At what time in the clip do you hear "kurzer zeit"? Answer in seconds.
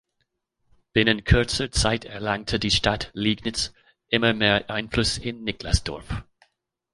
1.25-2.05